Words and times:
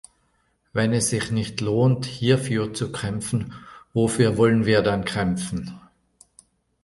Wenn 0.73 0.93
es 0.93 1.11
sich 1.11 1.29
nicht 1.29 1.61
lohnt, 1.61 2.07
hierfür 2.07 2.73
zu 2.73 2.91
kämpfen, 2.91 3.53
wofür 3.93 4.35
wollen 4.35 4.65
wir 4.65 4.81
dann 4.81 5.05
kämpfen? 5.05 5.79